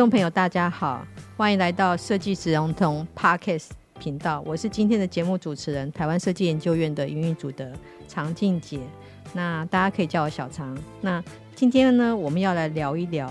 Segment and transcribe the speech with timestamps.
[0.00, 3.66] 众朋友，大家好，欢迎来到设计职人通 Podcast
[3.98, 4.42] 频道。
[4.46, 7.70] 我是今天的节目主持人，台湾设计研究院的营运组的
[8.08, 8.80] 常静姐。
[9.34, 10.74] 那大家可以叫我小常。
[11.02, 11.22] 那
[11.54, 13.30] 今天呢，我们要来聊一聊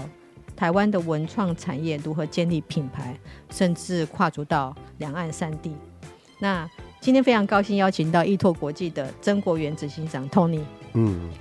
[0.55, 3.17] 台湾的文创产业如何建立品牌，
[3.49, 5.73] 甚至跨足到两岸三地。
[6.37, 6.69] 那
[7.01, 10.61] 今天非常高兴邀请到依托国际的曾国元执行长 Tony。
[10.93, 11.31] 嗯。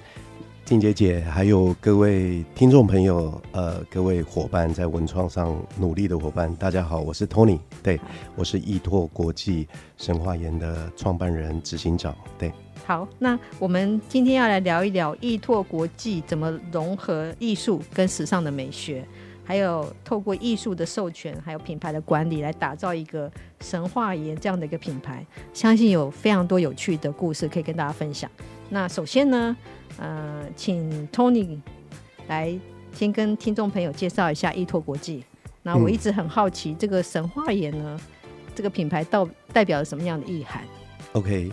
[0.68, 7.98] 静姐姐，还有各位听众朋友，呃，各位伙伴在文创上努力的伙伴，大家好，我是 Tony，对，
[8.36, 9.66] 我是易拓国际
[9.97, 12.52] 神话岩的创办人、执行长，对。
[12.84, 19.03] 好，那我们今天要来聊一聊易拓国际怎么融合艺术跟时尚的美学，
[19.42, 23.32] 还有透过艺术的授权，还有品牌的管理，来打造一个
[23.62, 25.27] 神话岩这样的一个品牌。
[25.55, 28.30] 相信有非常多有趣的故事可以跟大家分享。
[28.70, 29.56] 那首先呢，
[29.97, 31.58] 呃，请 Tony
[32.27, 32.58] 来
[32.92, 35.25] 先跟听众朋友介绍一下依托国际。
[35.62, 37.98] 那我一直很好奇，这个神话眼呢，
[38.55, 40.62] 这个品牌到代表了什么样的意涵
[41.12, 41.50] ？OK，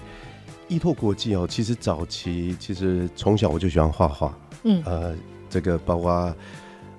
[0.68, 5.16] 依托国际哦，其实早期其实从小我就喜欢画画，嗯，呃，
[5.50, 6.36] 这个包括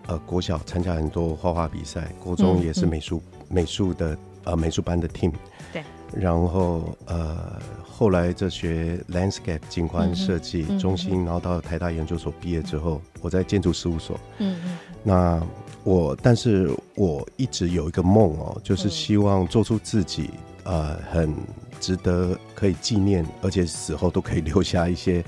[0.06, 5.32] 呃国小参加很多画画比赛，国中也是美术、嗯嗯、美术的呃美术班的 team，
[5.74, 7.60] 对，然后呃。
[7.98, 14.20] 后来在学 landscape 景观设计中心，然后到台大研究所毕业之后，我在建筑事务所。
[14.36, 14.76] 嗯嗯。
[15.02, 15.42] 那
[15.82, 20.28] 我，但是我一直有一个梦哦，就是希望做出自己
[20.64, 21.34] 呃很
[21.80, 25.24] 值得可以纪念，而且死后都可以留下一些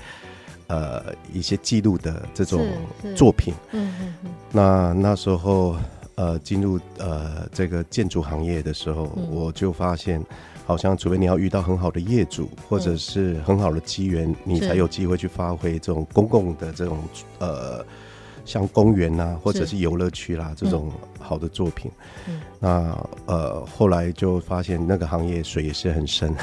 [0.66, 2.66] 呃一些记录的这种
[3.16, 3.54] 作品。
[3.72, 4.30] 嗯嗯嗯。
[4.52, 5.74] 那那时候
[6.16, 10.22] 呃进入呃这个建筑行业的时候，我就发现。
[10.68, 16.98] 好像除非你要遇到很好的业主，或者是很好的机缘，你才有机会去发挥这种公共的这种
[17.38, 17.82] 呃，
[18.48, 21.91] 像公园呐、啊，或者是游乐区啦这种好的作品。
[22.26, 26.34] 嗯、那呃，后来就发现那个行业水也是很深。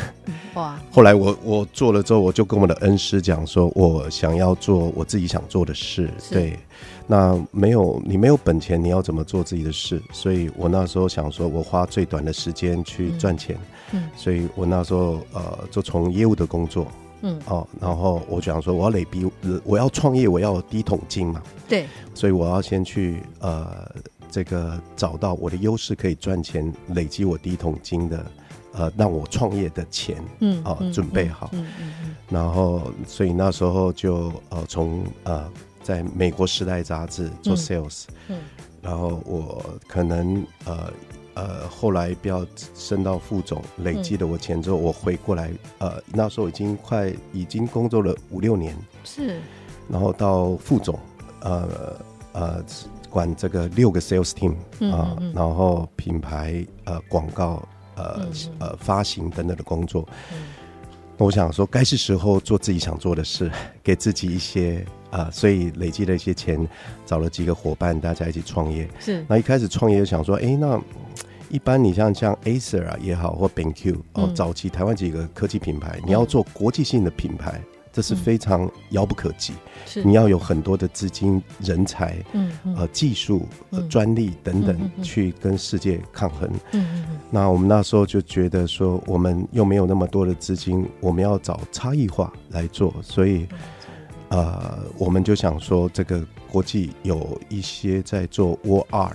[0.53, 0.79] 哇！
[0.91, 6.09] 后来我我做了之后，我就跟我的恩师讲说，我想要做我自己想做的事。
[6.29, 6.57] 对。
[7.07, 10.01] 那没有你没有本钱，你要怎么做自己的事？
[10.11, 13.55] 所以我那时候想说，我花最短的时间去赚钱。
[13.91, 16.87] 嗯，嗯，所以我那时候呃，就从业务的工作，
[17.25, 19.29] 嗯，哦，然后我想说，我要累积，
[19.63, 21.41] 我要创业，我要有第一桶金嘛。
[21.67, 23.91] 对，所以我要先去呃，
[24.29, 28.25] 这个找到我的优势可以赚钱，累积我第一桶金的，
[28.73, 31.49] 呃，让我创业的钱，嗯，哦，准备好。
[31.53, 32.15] 嗯嗯，嗯。
[32.29, 35.51] 然后，所以那时候就呃，从呃。
[35.85, 38.41] 在美国时代杂志做 sales，嗯，嗯，
[38.81, 40.91] 然后我可能呃
[41.35, 49.39] 呃后来比较升到副总，累积了我钱之后，我回过来，呃那时候已经快已经工作了五六年，是，
[49.87, 50.97] 然后到副总，
[51.41, 51.95] 呃
[52.33, 52.65] 呃
[53.09, 55.31] 管这个六个 sales team 啊，呃，嗯嗯。
[55.31, 57.61] 嗯，然后品牌呃广告
[57.95, 58.27] 呃
[58.59, 60.37] 呃发行等等的工作，嗯，
[61.17, 63.51] 我想说该是时候做自己想做的事，
[63.83, 64.85] 给自己一些。
[65.11, 66.67] 啊，所以累积了一些钱，
[67.05, 68.85] 找了几个伙伴，大家一起创业。
[68.99, 70.77] 是，那一开始创业就想说，哎、欸，那
[71.49, 77.61] 一般你像像 Acer 啊也好，或 BenQ 哦，早期台湾几个科技品牌，你要做国际性的品牌，
[77.91, 79.53] 这是非常遥不可及。
[79.85, 86.49] 是，你要有很多的资金、人才，嗯，呃，技术、呃、专利等等，去跟世界抗衡。
[86.71, 87.17] 嗯嗯嗯。
[87.29, 93.47] 那我们那时候就觉得说，我们又没有那么多的资金，我们要找差异化来做，所以。
[94.29, 99.13] 呃，我们就想说，这个国际有一些在做 Wall Art，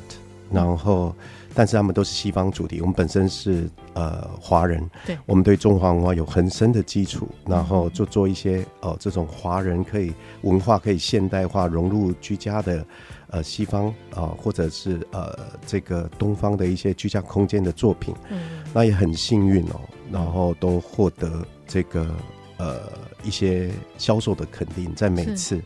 [0.53, 1.15] 然后，
[1.61, 2.81] 但是他们都是西方主题。
[2.81, 10.11] 我们本身是呃华人，对，我们对中华文化有很深的基础，然后就做一些呃这种华人可以
[10.41, 12.83] 文化可以现代化融入居家的
[13.29, 18.15] 呃西方啊、呃，或者是呃这个东方的一些居家空间的作品。
[18.31, 18.41] 嗯，
[18.73, 19.81] 那也很幸运哦，
[20.11, 22.09] 然后都获得这个。
[22.57, 22.79] 呃，
[23.23, 25.59] 一些销售的肯定，在每次，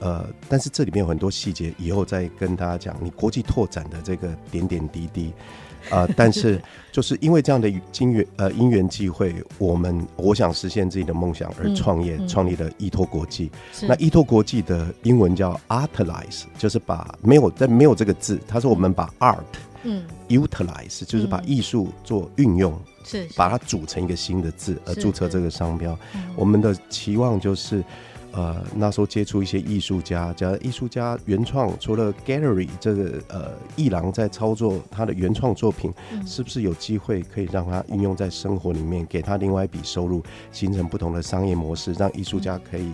[0.00, 2.96] 呃，但是这里面有很多细节，以后再跟大家讲。
[3.02, 5.30] 你国际拓展的这个点点滴滴，
[5.90, 6.60] 啊、 呃，但是
[6.90, 13.50] 就是因为这样的因缘呃因缘际会，我们我想实现自己的梦想而创业，创、嗯嗯、立了依托国际。
[13.82, 19.44] 那依托国际的英文叫 Artalize，就是把没有在没有这个字，它是我们把 art
[19.82, 22.72] 嗯 utilize，就是把艺术做运用，
[23.04, 25.94] 是、嗯、把它组成一个新的字而注册这个商标。
[26.36, 27.84] 我们的期望就是。
[28.32, 40.22] 呃，那时候接触一些艺术家，加艺术家原创，除了 gallery 这个呃艺廊在操作他的原创作品，嗯，是不是有机会可以让他运用在生活里面，给他另外一笔收入，
[40.52, 42.92] 形成不同的商业模式，让艺术家可以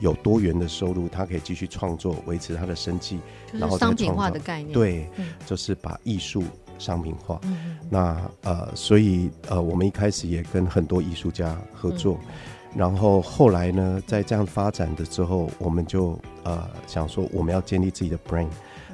[0.00, 3.18] 有多元的收入，他可以继续创作，维持他的生计，
[3.52, 6.42] 然后商品化的概念，对，嗯，就是把艺术
[6.78, 7.38] 商品化。
[7.42, 12.18] 嗯，那呃，所以呃，我们一开始也跟很多艺术家合作。
[12.22, 12.34] 嗯
[12.74, 18.48] 然后后来呢，在这样发展的之后，我们就呃想说，我们要建立自己的 brand。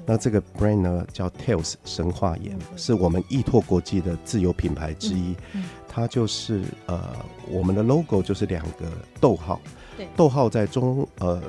[0.06, 5.34] 那这个 brand 呢，叫 Tales 神话岩，是我们易拓国际的自有品牌之一。
[5.88, 7.16] 它就是呃，
[7.48, 8.90] 我们的 logo 就是两个
[9.20, 9.60] 逗号。
[10.16, 11.40] 逗号在中呃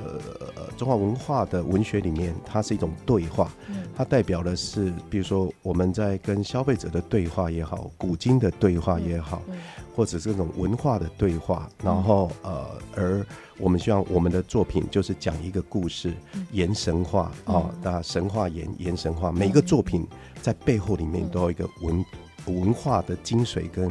[0.76, 3.50] 中华文化的文学里面，它是一种对话，
[3.96, 9.42] 它代表的是，比如说我们在跟消费者的对话也好，古今的对话也好，
[9.94, 13.26] 或者是这种文化的对话，然后呃，而
[13.58, 16.12] 我们希望我们的作品就是讲一个故事，
[16.52, 20.06] 言神话啊，那神话言言神话，每一个作品
[20.42, 22.04] 在背后里面都有一个文
[22.46, 23.90] 文化的精髓跟。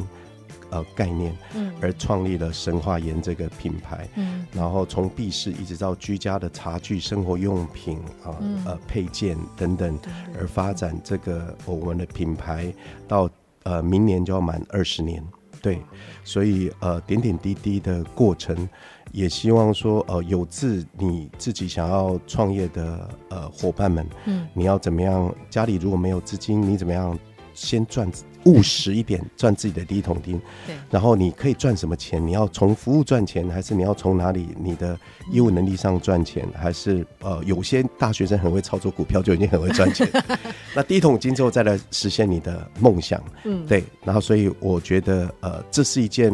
[0.76, 8.36] 呃，概念，嗯，而创立了神话岩这个品牌，嗯，然后从壁饰一直到居家的茶具、生活用品啊、
[8.66, 9.98] 呃配件等等，
[10.38, 12.70] 而发展这个我们的品牌
[13.08, 13.30] 到
[13.62, 15.24] 呃明年就要满二十年，
[15.62, 15.80] 对，
[16.24, 18.68] 所以呃点点滴滴的过程，
[19.12, 25.34] 也希望说呃有志你自己想要创业的呃伙伴们，嗯，你要怎么样？
[25.48, 27.18] 家里如果没有资金，你怎么样
[27.56, 28.08] 先赚？
[28.44, 30.40] 务实一点，赚自己的第一桶金。
[30.68, 32.24] 对，然后你可以赚什么钱？
[32.24, 34.46] 你要从服务赚钱，还是你要从哪里？
[34.56, 34.96] 你的
[35.32, 40.08] 业务能力上赚钱，还是呃，有些大学生很会操作股票，就已经很会赚钱。
[40.76, 43.20] 那第一桶金之后，再来实现你的梦想。
[43.42, 43.82] 嗯，对。
[44.04, 46.32] 然后，所以我觉得，呃，这是一件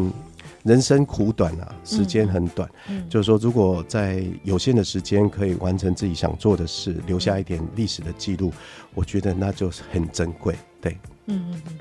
[0.65, 2.69] 人生苦短啊，时间很短。
[2.91, 8.53] 嗯，就是说，如果在有限的时间可以完成自己想做的事，留下一点历史的记录，
[8.93, 10.55] 我觉得那就是很珍贵。
[10.83, 11.73] 对，嗯嗯嗯。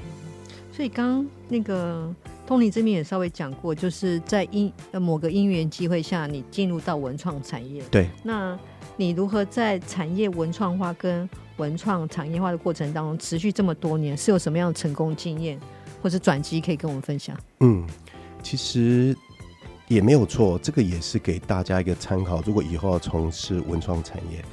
[0.71, 2.09] 所以刚刚那个
[2.47, 7.83] Tony 这边也稍微讲过，就是在因呃某个因缘机会下，你进入到文创产业。
[7.91, 8.57] 对，那
[8.95, 15.59] 你如何在产业文创化跟文创产业化的过程当中持续这么多年，是有什么样的成功经验
[16.01, 17.37] 或者转机可以跟我们分享？
[17.59, 17.85] 嗯，
[18.41, 19.15] 其实
[19.87, 22.41] 也没有错，这个也是给大家一个参考。
[22.41, 24.43] 如果以后要从事文创产业、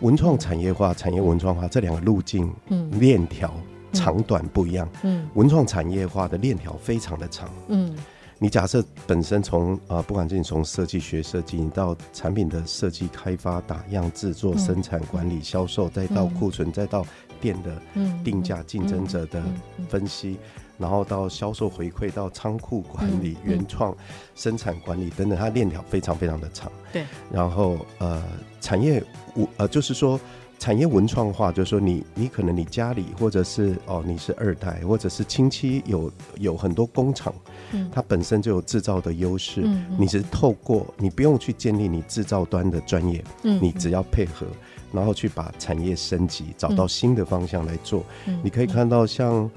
[0.00, 3.52] 文创产业化、产业文创化这两个路径，嗯，链条。
[3.96, 7.96] 长短不一样，嗯，文创产业化的链条非常的长，嗯，
[8.38, 17.04] 你假设本身从啊、呃，不管是你从设计学设计，你到产品的设计开发、打样、制作、生产管理、销售，再到库存，再到
[17.40, 17.80] 店的
[18.22, 19.42] 定价、竞争者的
[19.88, 20.38] 分析，
[20.76, 23.96] 然后到销售回馈，到仓库管理、原创
[24.34, 28.22] 生产管理等等，它链条非常非常的长，对，然后呃，
[28.60, 29.02] 产业
[29.34, 30.20] 我呃，就是说。
[30.58, 37.32] 产业文创化，就是说你你可能你家里或者是哦你是二代或者是亲戚有有很多工厂，
[37.72, 44.46] 嗯，它本身就有制造的优势，嗯，你是透过你不用去建立你制造端的专业，嗯，你只要配合，
[44.92, 49.48] 然后去把产业升级，找到新的方向来做，嗯，你可以看到像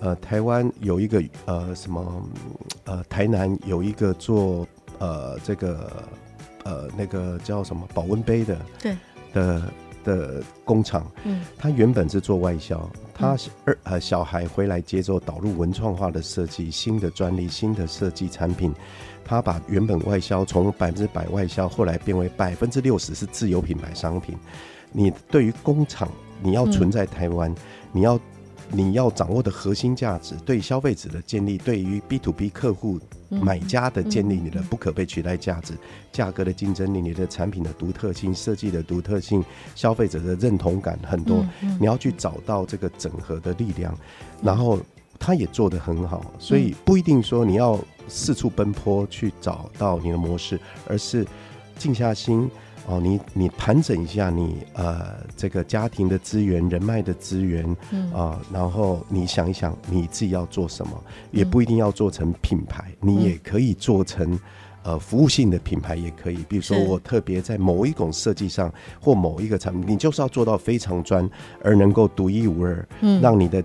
[0.00, 2.22] 呃台湾有一个呃什么
[2.84, 4.66] 呃台南有一个做
[4.98, 6.02] 呃这个
[6.64, 8.96] 呃那个叫什么保温杯的，对。
[9.32, 9.62] 的。
[10.04, 18.72] 的工厂，嗯，他原本是做外销，他二呃小孩回来接着导入文创化的设计，新的专利，新的设计产品，
[19.24, 24.36] 他把原本外销从百分之百外销，后来变为百分之六十是自有品牌商品。
[24.90, 26.08] 你对于工厂，
[26.42, 27.54] 你要存在台湾，
[27.92, 28.18] 你要
[28.70, 32.98] 你要掌握的核心价值，对消费者的建立，对于 B to B 客户。
[33.30, 35.74] 买家的建立，你的不可被取代价值，
[36.10, 39.44] 价格的竞争力，你的产品的独特性，设计的独特性，
[39.74, 41.44] 消费者的认同感很多，
[41.78, 43.94] 你要去找到这个整合的力量，
[44.42, 44.80] 然后
[45.18, 51.26] 他也做得很好，所以不一定说你要四处奔波去找到你的模式，而是
[51.76, 52.50] 静下心。
[52.88, 60.92] 哦，你你盘整一下你呃这个家庭的资源、人脉的资源，嗯啊，然后你想一想你自己要做什么，
[61.30, 64.40] 也不一定要做成品牌，嗯、你也可以做成
[64.82, 66.38] 呃服务性的品牌，也可以。
[66.48, 71.28] 比如说我特别在某一种设计上或某一个产品，你就是要做到非常专，
[71.62, 73.62] 而能够独一无二，嗯，让你的。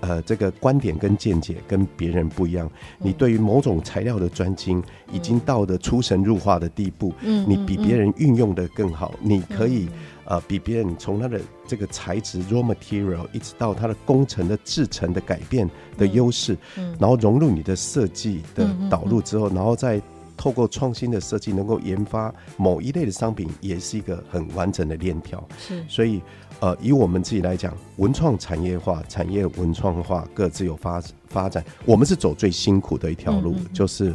[0.00, 9.88] 呃这个观点跟见解跟别人不一样，你对于某种材料的专精已经到了出神入化的地步，你比别人运用的更好，你可以
[10.24, 16.56] 呃比别人从它的这个材质 raw material 一直到它的工程的制成的改变的优势，
[16.98, 20.00] 然后融入你的设计的导入之后，然后再。
[20.38, 25.42] 透过创新的设计，能够研发某一类的商品，也是一个很完整的链条。
[25.58, 26.20] 是，所以，
[26.60, 31.64] 呃，以我们自己来讲，文创产业化、产业文创化各自有发发展。
[31.84, 34.14] 我们是走最辛苦的一条路，嗯嗯嗯，就是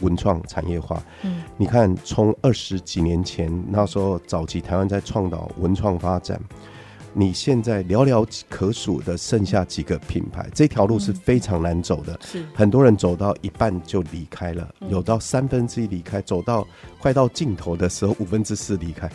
[0.00, 1.02] 文创产业化。
[1.22, 6.40] 嗯，你看，从二十几年前那时候，早期台湾在倡导文创发展。
[7.14, 12.18] 你现在寥寥可数的剩下几个品牌，这条路是非常难走的。
[12.22, 16.66] 是很多人走到一半就离开了，有到三分之一离开，走到
[16.98, 19.12] 快到尽头的时候，五分之四离开。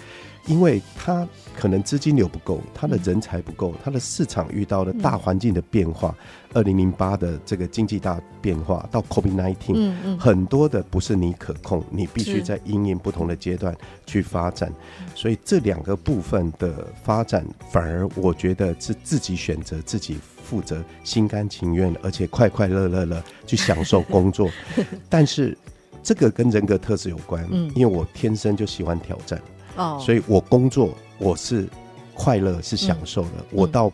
[0.48, 6.16] 因为他可能资金流不够，他的人才不够，他的市场遇到了大环境的变化，
[6.54, 13.76] 二零零八的这个经济大变化到 COVID-19，嗯嗯，很多的不是你可控，你必须在因应不同的阶段
[14.06, 14.72] 去发展，
[15.14, 24.50] 所以这两个部分的发展，反而我觉得是自己选择、自己负责、心甘情愿，而且快快乐乐的去享受工作。
[25.10, 25.58] 但是
[26.02, 29.42] 这个跟人格特质有关，因为我天生就喜欢挑战。
[29.78, 31.68] 哦，所以我工作我是
[32.14, 33.30] 快乐是享受的。
[33.38, 33.92] 嗯、我到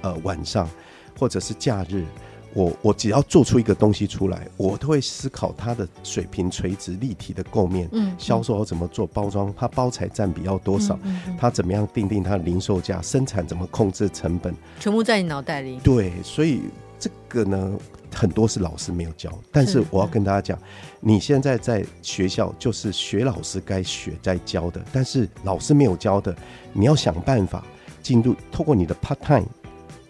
[0.00, 0.68] 呃晚上
[1.18, 2.04] 或者是假日，
[2.54, 15.78] 我我只要做出一个东西出来，我都会思考它的水平垂直立体的构面，嗯，销售要怎么做，包装它包材占比要多少，嗯，它怎么样定定它的零售价，生产怎么控制成本，全部在你脑袋里。
[15.82, 16.62] 对，所以
[16.98, 17.72] 这个呢。
[18.10, 20.58] 很多是老师没有教，但是我要跟大家讲，
[20.98, 26.34] 你现在在学校就是学老师该学在教的，但是老师没有教的，
[26.72, 27.62] 你要想办法
[28.02, 29.46] 进入，透过你的 part time，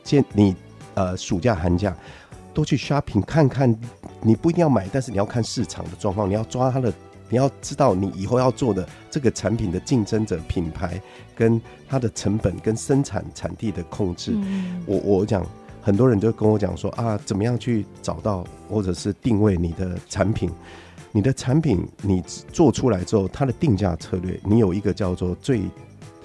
[0.04, 0.54] 见你
[0.95, 1.95] 呃暑假寒假
[2.54, 3.76] 多去 shopping 看看，
[4.23, 6.90] 你不一定要买，但是你要看市场的状况，你要抓它的，
[7.28, 11.02] 你要知道你以后要做的这个产品的竞争者品牌
[11.35, 15.45] 跟它的成本跟生产产地的控制，嗯、我我讲。
[15.80, 20.50] 很多人就跟我讲说啊，怎么样去找到或者是定位你的产品？
[21.12, 25.62] 你的产品你做出来之后，它的定价策略，你有一个叫做最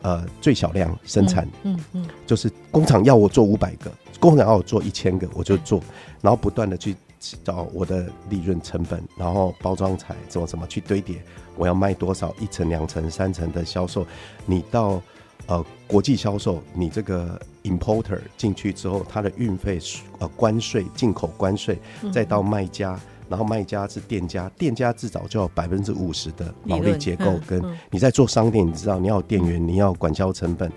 [0.02, 5.80] 呃最小量生产，嗯嗯，就是工厂要我做五百个，工厂要我做一千个，我就做，
[6.22, 6.96] 然后不断的去
[7.44, 11.24] 找我的利润成本，然后包装材怎么怎么去堆叠，
[11.56, 14.06] 我要卖多少一层、两层、三层的销售，
[14.46, 15.02] 你到。
[15.46, 19.80] 呃，国际销售，你这个 importer 进去之后，它的运费、
[20.20, 21.80] 呃关税、进口关税，
[22.12, 27.40] 再到卖家，然后卖家是店家，店家至少就要百分之五十的毛利结构。
[27.48, 30.72] 跟你在做商店，你知道你要有店员，你要管销成本，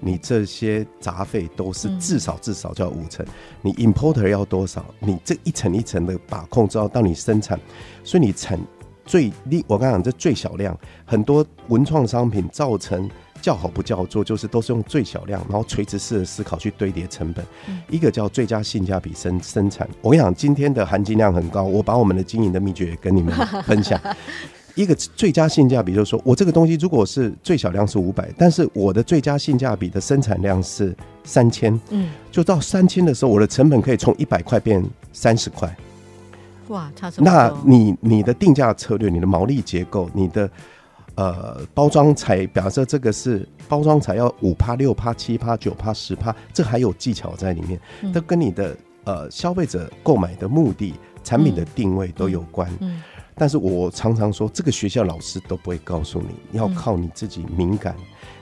[0.00, 3.24] 你这些杂费都是至少至少就要五成。
[3.60, 4.84] 你 importer 要多少？
[5.00, 7.58] 你这一层一层的把控，之后到你生产，
[8.02, 8.60] 所以你产
[9.04, 13.08] 最利，我刚刚讲这最小量，很多文创商品造成。
[13.42, 17.44] 叫好不叫座，就是都是用最小量，然后垂直式的思考去堆叠成本。
[17.68, 19.86] 嗯、一个叫最佳性价比生生产。
[20.00, 23.34] 我跟你讲，今天的含金量很高，我把我们的经营的秘诀也跟你们
[23.64, 24.00] 分享。
[24.74, 34.82] 一个最佳性价比就是说，我这个东西如果是最小量是五百，但是我的最佳性价比的生产量是三千，嗯，就到三千的时候，我的成本可以从一百块变
[35.12, 35.76] 三十块。
[36.68, 37.30] 哇，差什么？
[37.30, 40.48] 那你你的定价策略，你的毛利结构，你的。
[41.14, 47.78] 呃，包装材，假设这个是包装材要五趴、六趴、七趴、九趴、十趴，这还有技巧在里面，
[48.12, 52.70] 都跟你的呃消费者购买的目的、产品的定位都有关。
[52.80, 53.02] 嗯，
[53.34, 57.94] 但是我常常说，这个学校老师都不会告诉你，要靠你自己敏感。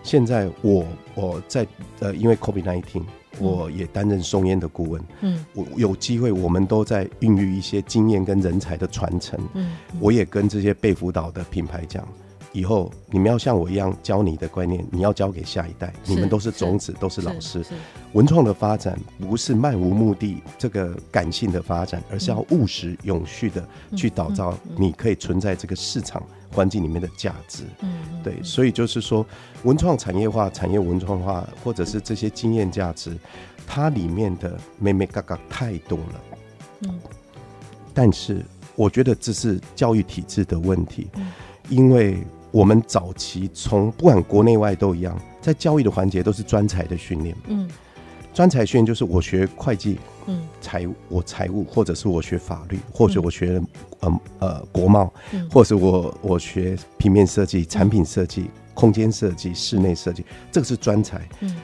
[0.04, 0.86] 现在我
[1.16, 1.66] 我在
[1.98, 3.02] 呃，因为 COVID-19，
[3.40, 5.02] 我也担任松烟的顾问。
[5.22, 9.38] 嗯，我有机会，我们都在孕育一些经验跟人才的传承。
[9.54, 12.06] 嗯，我也跟这些被辅导的品牌讲。
[12.52, 15.92] 以后你们要像我一样教你的观念，你要教给下一代。
[16.04, 17.64] 你们都是种子，都是老师。
[18.12, 23.64] 文创的发展不是漫无目的这个感性的发展，而是要务实、永续的
[23.96, 26.20] 去打造你可以存在这个市场
[26.52, 27.62] 环境里面的价值。
[27.82, 28.42] 嗯，对。
[28.42, 29.24] 所以就是说，
[29.62, 33.16] 文创产业化、产业文创化，或者是这些经验价值，
[33.64, 36.20] 它里面的妹妹嘎嘎太多了。
[36.80, 36.98] 嗯，
[37.94, 41.06] 但是我觉得这是教育体制的问题，
[41.68, 42.18] 因为。
[42.50, 47.36] 我们早期从不管国内外都一样，在教育的环节都是专才的训练。
[47.46, 47.68] 嗯，
[48.34, 53.62] 专才训练就是我学会计，嗯，财务我财务，或者是我学法律，或者我学
[54.00, 55.12] 呃呃国贸，
[55.50, 61.20] 或者是我我学平面设计、产品设计、空间设计、室内设计，这个是专才。
[61.40, 61.56] 嗯，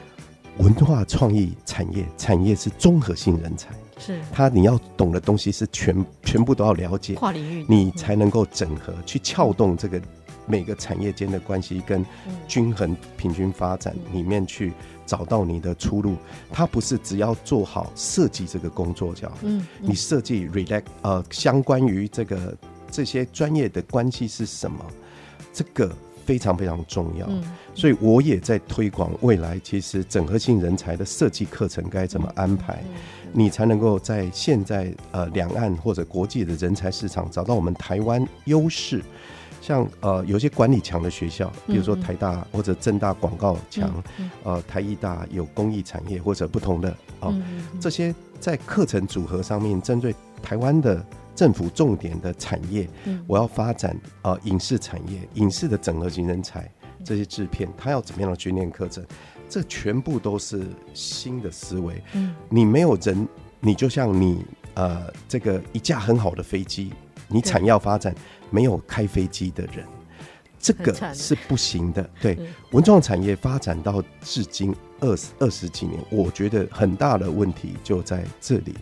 [0.57, 4.19] 文化创意产业，产业是综合性人才，是。
[4.31, 10.01] 他你要懂的东西是全全部都要了解，跨领域，你才能够整合去撬动这个
[10.47, 12.03] 每个产业间的关系跟
[12.47, 14.73] 均衡平均发展里面去
[15.05, 16.15] 找到你的出路。
[16.51, 22.57] 它不是只要做好设计这个工作就好，嗯，你设计 relax 呃相关于这个
[22.89, 24.83] 这些专业的关系是什么，
[25.53, 25.95] 这个。
[26.27, 27.25] 非常非常重要，
[27.73, 29.57] 所以我也在推广未来。
[29.63, 32.83] 其实整合性人才的设计课程该怎么安排，
[33.31, 39.01] 你才能够在现在呃两岸或者国际的人才市场找到我们台湾优势。
[39.67, 43.91] 像呃有些管理强的学校，比如说台大或者正大广告强，
[44.43, 47.35] 呃台艺大有工艺产业或者不同的哦，
[47.77, 51.05] 这些在课程组合上面针对台湾的。
[51.37, 52.89] 政府重点的产业，
[53.27, 56.67] 我要发展啊、呃，影视产业，影视的整合型人才，
[57.03, 59.05] 这些制片，他要怎么样的训练课程？
[59.47, 62.01] 这全部都是新的思维。
[62.13, 63.27] 嗯，你没有人，
[63.59, 64.43] 你就像你
[64.73, 66.91] 呃，这个一架很好的飞机，
[67.27, 68.15] 你产业发展
[68.49, 69.85] 没有开飞机的人，
[70.59, 72.09] 这个是不行的。
[72.21, 72.37] 对，
[72.71, 78.75] 文创产业发展到至今二十二十几年，我觉得很大的问题就在这里。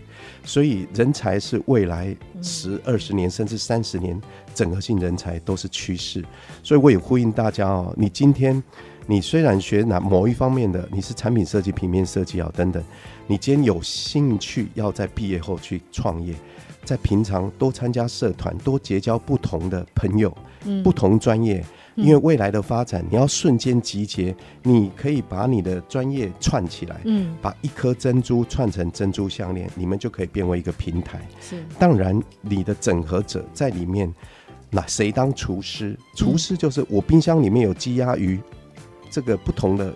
[0.43, 4.19] 所以，人才是未来十二十年甚至三十年
[4.53, 6.23] 整合性人才都是趋势。
[6.63, 8.61] 所以，我也呼应大家哦，你今天
[9.07, 12.83] 你虽然学哪某一方面的，你是产品设计、平面设计啊等等，
[13.27, 16.33] 你今天有兴趣要在毕业后去创业，
[16.85, 20.35] 在平常多参加社团，多结交不同的朋友，
[20.83, 21.65] 不同专业。
[21.95, 31.21] 因为未来的发展，你要瞬间集结，你可以把你的专业串起来，嗯，把一颗珍珠串成珍珠项链，你们就可以变为一个平台。
[31.39, 34.13] 是，当然你的整合者在里面，
[34.69, 35.97] 那谁当厨师？
[36.17, 38.41] 厨师就是我冰箱里面有鸡鸭鱼，
[39.09, 39.95] 这个不同的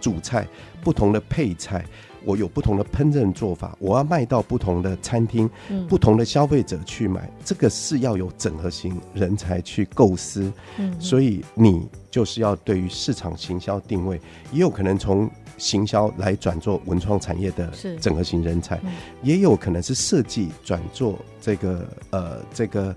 [0.00, 0.46] 主菜，
[0.84, 1.84] 不同的配菜。
[2.24, 10.52] 我有不同的烹饪做法，我要卖到不同的餐厅，嗯、不同的消费者去买，这个是要有整合型人才去构思。
[10.78, 14.20] 嗯，所以你就是要对于市场行销定位，
[14.52, 22.94] 也有可能从行销来转做文创产业的整合型人才，嗯、也有可能是设计转做这个呃这个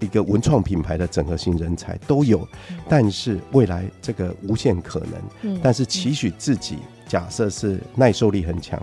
[0.00, 2.46] 一个文创品牌的整合型人才都有。
[2.70, 6.78] 嗯、但是未来这个无限可能，嗯、但是期许自己。
[7.08, 8.80] 假设是耐受力很强，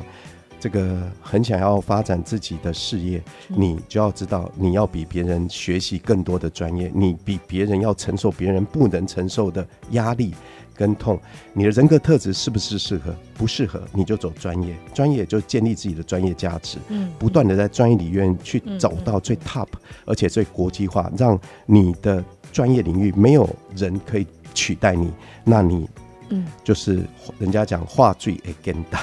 [0.60, 10.34] 这个很想要发展自己的事业，你就要知道你要比别人学习更多的专业，你比别人要承受别人不能承受的压力
[10.74, 11.20] 跟痛。
[11.54, 13.16] 你的人格特质是不是适合？
[13.38, 19.68] 不适合你就走专业，专业就建立自己的专业价值，嗯，不断的在专业里面去找到最 top，
[20.06, 25.12] 而且最国际化，让你的专业领域没有人可以取代你，
[25.44, 25.88] 那你。
[26.30, 27.06] 嗯，就是
[27.38, 29.02] 人家讲话最会跟当，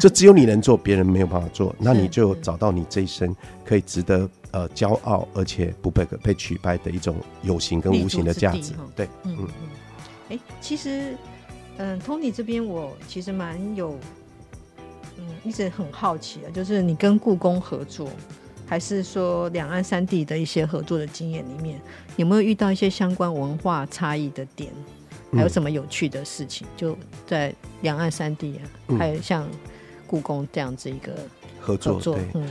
[0.00, 8.72] 就只有你能做，别人没有办法做， 那你就找到你这一生可以值得呃骄傲，而且不被被取代的一种有形跟无形的价值。
[8.94, 9.48] 对，嗯嗯。
[10.28, 11.16] 哎、欸，其实，
[11.76, 13.96] 嗯，Tony 这边我其实蛮有，
[15.18, 18.10] 嗯，一直很好奇的，就是你跟故宫合作，
[18.66, 21.80] 还是说两岸三地的一些合作的经验里面，
[22.16, 24.72] 有没有遇到一些相关文化差异的点？
[25.32, 26.66] 还有什么有趣的事情？
[26.76, 29.46] 就在两岸三地啊，还有像
[30.06, 31.12] 故宫这样子一个
[31.60, 32.00] 合作。
[32.00, 32.48] 对，嗯，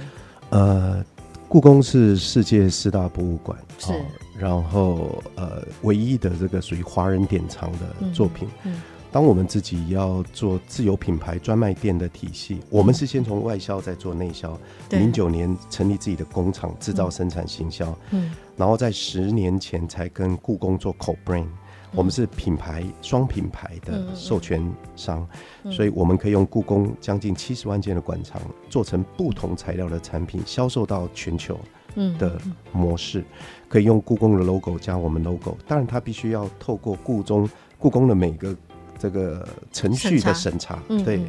[0.49, 1.05] 呃，
[1.47, 3.93] 故宫是世界四大博物馆，是，
[4.37, 8.47] 然后呃，唯一的这个属于华人典藏的作品。
[8.65, 14.59] 嗯，当我们自己要做自有品牌专卖店的体系，我们是先从外销再做内销。
[14.89, 17.97] 零九年成立自己的工厂，制造、生产、行销。
[18.11, 21.47] 嗯，然后在十年前才跟故宫做 co-brand。
[21.95, 24.61] 我们是品牌双品牌的授权
[24.95, 25.27] 商，
[25.71, 31.59] 所以我们可以用故宫将近七十万件的馆藏，做成不同材料的产品，销售到全球
[32.19, 32.39] 的
[32.71, 33.23] 模式，
[33.69, 35.57] 可以用故宫的 logo 加我们 logo。
[35.67, 38.55] 当然，它必须要透过故宫故宫的每个
[38.99, 40.83] 这个程序的审查。
[41.05, 41.21] 对，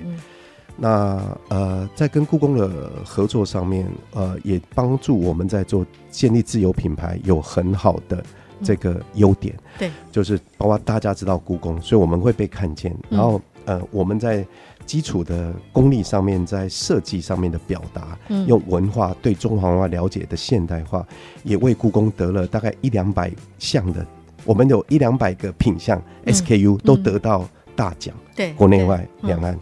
[0.77, 8.23] 那呃，在跟故宫的合作上面，呃，也帮助我们在做建立自有品牌有很好的。
[8.63, 12.95] 这个优点，对，就是包括大家知道故宫，所以我们会被看见。
[13.11, 14.47] 然后，呃，我们在
[14.85, 21.07] 基础的功力上面，在设计上面的表达，用文化对中华文化了解的现代化，
[21.43, 24.07] 也为故宫得了大概一两百项的，
[24.45, 29.59] 我们有一两百个品项 SKU 都得到大奖，对，国内外两岸。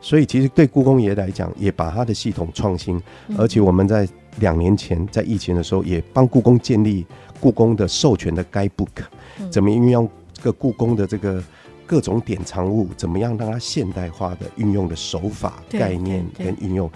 [0.00, 3.00] 所以，其实对故宫爷来讲，也把它的系统创新，
[3.38, 4.08] 而且我们在
[4.40, 7.06] 两年前在疫情的时候，也帮故宫建立。
[7.40, 11.42] 故宫的授权的 Guidebook，怎么运用这个故宫的这个
[11.84, 16.88] 各种典藏物，怎么样让它现代化的运用的手法、概念跟运用。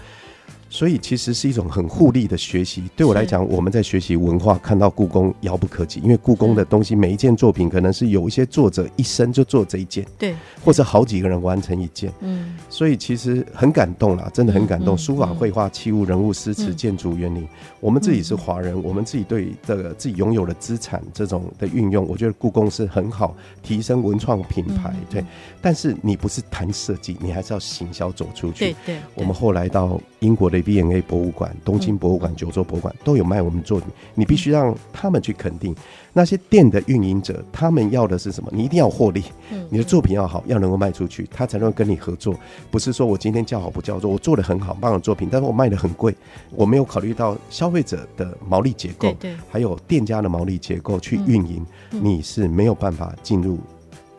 [0.77, 2.83] 所以其实是一种很互利的学习。
[2.95, 14.99] 对我来讲，我们在学习文化，看到故宫遥不可及，因为故宫的东西每一件作品可能是有一些作者一生就做这一件，对，或者好几个人完成一件，嗯，所以其实很感动啦，真的很感动。
[14.99, 17.49] 书法、绘画、器物、人物、诗词、建筑、园林，
[17.81, 25.25] 我们自己是华人，我们自己对这个自己拥有的资产这种的运用，我觉得故宫是很好提升文创品牌，对。
[25.63, 28.67] 但是你不是谈设计，你还是要行销走出去。
[28.67, 28.99] 对对。
[29.15, 30.66] 我们后来到英国的。
[30.67, 35.75] V&A 博物馆、东京博物馆、九州博物馆都有卖我们作品，你必须让他们去肯定。
[36.13, 38.51] 那些店的运营者，他们要的是什么？
[38.53, 39.23] 你一定要获利，
[39.71, 42.35] 你的作品要好，要能够卖出去，他才能够跟你合作。
[42.71, 46.15] 不是说我今天叫好不叫座，我做的很好，棒的作品，但是我卖的很贵，
[46.51, 49.15] 我没有考虑到消费者的毛利结构，
[49.51, 53.59] 还有店家的毛利结构去运营，你是没有办法进入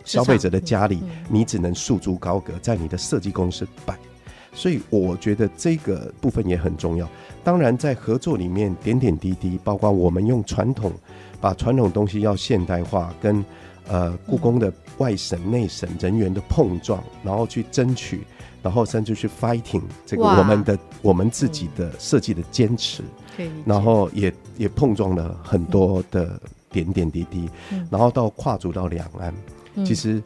[0.06, 3.98] 消费者的家里，你只能束之高阁，在你的设计公司摆。
[4.58, 7.08] 所以我觉得这个部分也很重要。
[7.44, 10.92] 当然，在合作里面，点点滴滴，包括我们用传统，
[11.40, 13.46] 把传统东西要现代化，跟
[13.88, 18.22] 呃故宫的外省内省人员的碰撞，然后去争取，
[18.64, 23.04] 然后甚至去 fighting 这个我们的我们自己的设计的坚持，
[23.64, 26.42] 然后也也碰撞了很多的
[26.72, 27.48] 点点滴滴，
[27.92, 29.32] 然后到跨足到两岸，
[29.86, 30.20] 其实。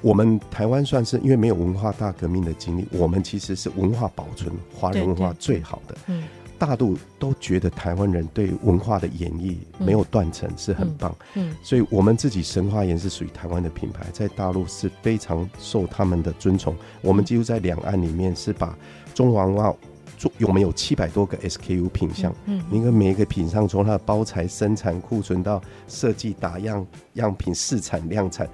[0.00, 5.96] 我们台湾算是因为没有文化大革命的经历，我们其实是文化保存华人文化最好的。
[6.06, 6.24] 嗯，
[6.58, 11.14] 大陆都觉得台湾人对文化的演绎没有断层是很棒。
[11.34, 16.74] 嗯，所以我们自己神话岩是属于台湾的品牌，在大陆是非常受他们的尊崇。
[17.00, 18.76] 我们几乎在两岸里面是把
[19.14, 19.74] 中华文化
[20.16, 22.34] 做，我们有七百多个 SKU 品项。
[22.46, 26.84] 嗯，你看每一个品项，从它的包材生产库存到设计打样
[27.14, 28.48] 样品试产量产。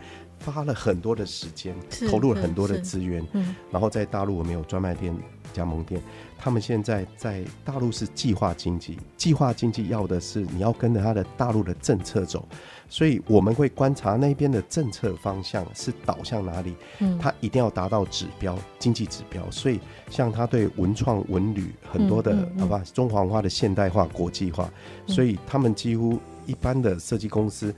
[0.52, 1.74] 花了很多的时间，
[2.11, 5.14] 投入了很多的资源，嗯，然后在大陆我们有专卖店、
[5.52, 6.00] 加盟店，
[6.38, 12.46] 他们现在在大陆是计划经济，计划经济要的是你要跟着他的大陆的政策走，
[12.88, 19.80] 所以我们会观察那边的政策方向是导向哪里，嗯，他一定要达到指标，经济指标，所以
[20.11, 24.70] 像他对文创文旅很多的，好吧，中华文化的现代化、国际化，
[25.07, 27.74] 所以他们几乎一般的设计公司。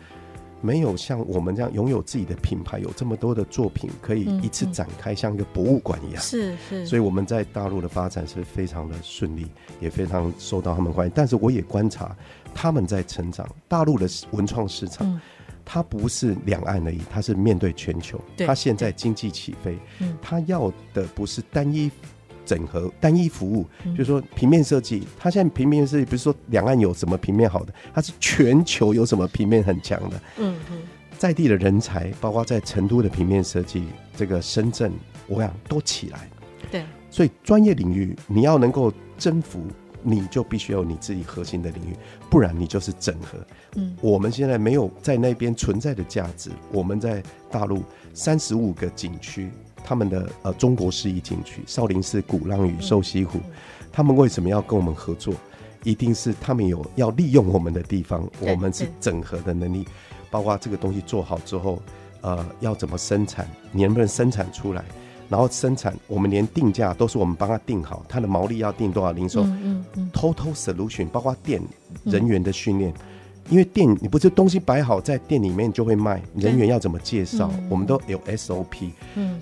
[0.60, 6.22] 没有像我们这样拥有自己的品牌，有这么多的作品可以一次展开，像一个博物馆一样。
[6.22, 9.46] 是是，所以我们在大陆的发展是非常的顺利，
[9.80, 11.12] 也非常受到他们欢迎。
[11.14, 12.16] 但是我也观察
[12.54, 15.20] 他们在成长，大陆的文创市场，
[15.64, 18.20] 它不是两岸而已，它是面对全球。
[18.38, 19.78] 它现在经济起飞，
[20.20, 21.90] 它要的不是单一。
[22.46, 30.20] 整合单一服务，就是说平面设计，它现在平面设计不是说两岸有什么平面好的，它是全球有什么平面很强的。
[30.38, 30.78] 嗯嗯，
[31.18, 33.84] 在地的人才，包括在成都的平面设计，
[34.16, 34.92] 这个深圳，
[35.26, 36.28] 我想都起来。
[36.70, 39.60] 对，所以专业领域你要能够征服，
[40.02, 41.96] 你就必须要有你自己核心的领域，
[42.30, 43.38] 不然你就是整合。
[43.76, 47.82] 嗯，我们现在没有在那边存在的价值，我们在大陆
[48.14, 49.50] 三十五个景区。
[49.84, 53.38] 他们的呃中国式一景区，少林寺、鼓浪屿、瘦西湖，
[53.92, 55.34] 他们为什么要跟我们合作？
[55.84, 59.86] 一定是他们有要利用我们的地方，我们是整合的能力，
[60.30, 61.80] 包括这个东西做好之后，
[62.22, 64.84] 呃，要怎么生产，你能不能生产出来？
[65.28, 71.62] 然后生产，我们连定价都是我们帮他定好，他的毛利要定多少，零售，嗯嗯，total solution，包括店
[72.04, 72.92] 人员的训练，
[73.48, 79.40] 因为店你不是东西摆好在店里面就会卖，人员要怎么介绍，我们都有 SOP，嗯。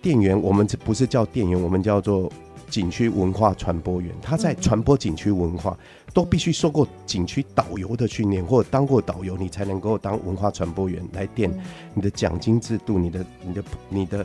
[0.00, 2.30] 店员，我们这不是叫店员，我们叫做
[2.70, 4.14] 景区文化传播员。
[4.22, 5.76] 他在传播景区文化，
[6.14, 11.50] 都必须受过景区导游的训练，或者当过导游，你才能够当文化传播员来店。
[11.94, 14.24] 你的奖金制度，你的、你的、你的，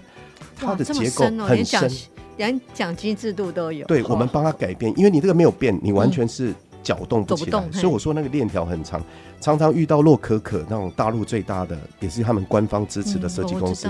[0.56, 1.92] 它的结构很深，
[2.38, 3.88] 连奖金制度都有。
[3.88, 7.72] 对，我们帮他改变，因为你这个没有变，你完全是搅动不起来。
[7.72, 9.02] 所以我说那个链条很长，
[9.42, 13.90] 常常遇到洛可可那种大陆最大的，也是他们官方支持的设计公司，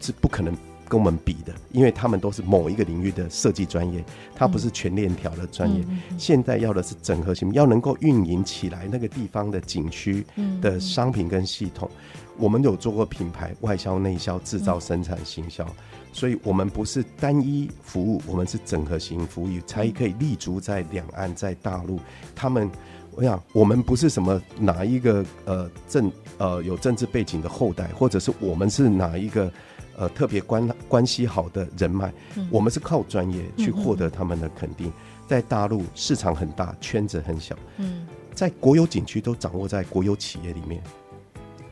[0.00, 0.54] 是不可能。
[0.86, 4.04] 跟我们比的，因为他们都是某一个领域的设计专业，
[4.36, 5.82] 它不是全链条的专业。
[6.18, 10.24] 现在要的是整合型，要能够运营起来那个地方的景区
[10.60, 11.90] 的商品跟系统。
[12.36, 22.00] 我们有做过品牌外销、内销、制造、生产、行销，嗯、所以我们不是单一服务，我们是整合型服务，才可以立足在两岸，在大陆。
[22.34, 22.70] 他们，
[23.10, 29.52] 我想，我们不是什么哪一个呃政呃有政治背景的后代，或者是我们是哪一个。
[29.96, 34.92] 呃，特别关关系好的人脉，嗯、我们是靠专业去获得他们的肯定。
[35.28, 37.54] 在大陆市场很大，圈子很小。
[37.76, 40.82] 嗯，在国有景区都掌握在国有企业里面，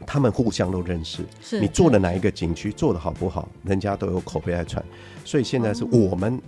[0.06, 1.24] 他们互相都认识。
[1.40, 4.84] 是你做的哪一个景区做的好不好，人家都有口碑来传。
[5.24, 6.40] 所以现在是我们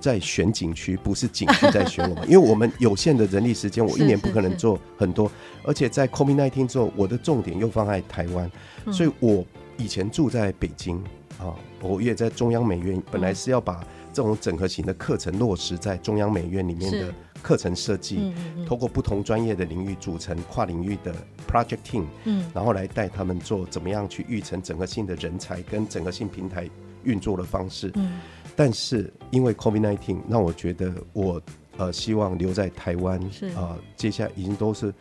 [0.00, 5.30] 在选景区，不是景区在选我们， 因为我们有限的人力时间，我一年不可能做很多。
[5.62, 8.50] 而且在 COVID-19 之后，我的重点又放在台湾，
[8.92, 9.44] 所以我
[9.76, 10.96] 以前住在北京
[11.38, 17.14] 啊，我也在中央美院，本来是要把这种整合型的课程落实在中央美院里面的。
[17.44, 18.32] 课程设计，
[18.66, 21.14] 透过不同专业的领域组成跨领域的
[21.46, 26.66] project team，嗯，然后来带他们做怎么样去育成整个性的人才跟整个性平台
[27.02, 27.92] 运作的方式。
[27.96, 28.18] 嗯，
[28.56, 31.40] 但是因为 COVID-19，让我觉得我
[31.76, 34.92] 呃希望留在台湾，是啊，接下来已经都是。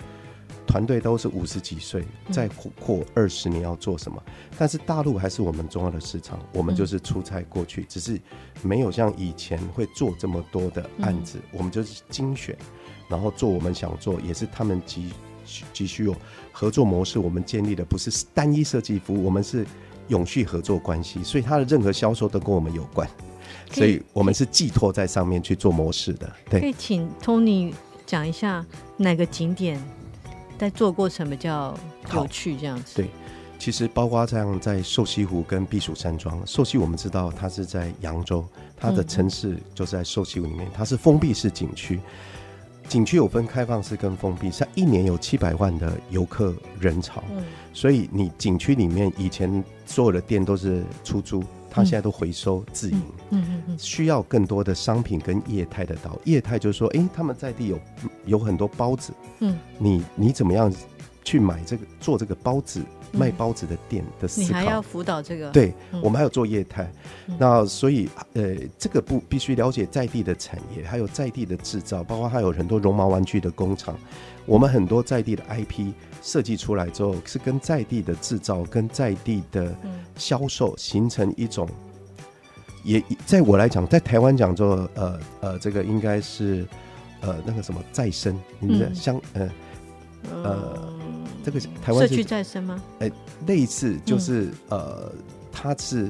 [0.66, 2.48] 团队都是五十几岁，再
[2.80, 4.22] 过二十年要做什么？
[4.58, 8.20] 但是大陆还是我们重要的市场，我们就是出差过去，只是
[8.62, 12.58] 没有像以前会做这么多的案子，我们就是精选，
[13.08, 15.12] 然后做我们想做，也是他们急
[15.74, 16.16] 急需有
[16.52, 17.20] 合作模式。
[17.20, 19.66] 我们建立的不是单一设计服务，我们是
[20.08, 23.08] 永续合作关系，所以它的任何销售都跟我们有关，
[23.72, 26.32] 所以我们是寄托在上面去做模式的。
[26.50, 27.74] 对，可以请 Tony
[28.06, 28.66] 讲一下
[28.98, 29.80] 哪个景点？
[30.64, 31.78] 在做过程比较
[32.14, 32.96] 有趣，这样子。
[32.96, 33.10] 对，
[33.60, 36.42] 其实包括这样，在瘦西湖跟避暑山庄。
[36.48, 38.46] 瘦西我们知道它是在扬州，
[38.78, 42.00] 它的城市就是在瘦西湖里面，它是封闭式景区。
[42.88, 47.22] 景区有分开放式跟封闭，它一年有七百万的游客人潮。
[47.36, 51.44] 嗯，所以你景区里面以前所有的店都是出租。
[51.74, 56.20] 他现在都回收自营，嗯嗯嗯，需要更多的商品跟业态的导。
[56.24, 57.80] 业态就是说，哎、欸，他们在地有
[58.28, 60.72] 有很多包子，嗯，你你怎么样
[61.24, 62.80] 去买这个做这个包子
[63.12, 65.50] 卖包子的店的思考，你还要辅导这个？
[65.50, 66.88] 对，我们还有做业态，
[67.40, 73.98] 那所以呃，这个不必须了解在地的产业，还有在地的制造，包括还有很多绒毛玩具的工厂，
[74.46, 75.92] 我们很多在地的 IP。
[76.24, 79.76] 设计出来之后，是跟在地的制造、跟在地的
[80.16, 81.68] 销售形成一种，
[82.86, 86.66] 也在我来讲，在台湾讲做，呃呃，这个应该是
[87.20, 89.50] 呃那个什么再生，你们的相呃
[90.32, 90.94] 呃，
[91.44, 92.82] 这个台湾社区再生吗？
[93.00, 93.12] 哎，
[93.46, 95.12] 类似就是呃，
[95.52, 96.10] 它是